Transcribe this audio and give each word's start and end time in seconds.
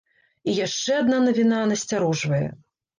І 0.49 0.55
яшчэ 0.59 0.97
адна 1.03 1.21
навіна 1.27 1.63
насцярожвае. 1.75 2.45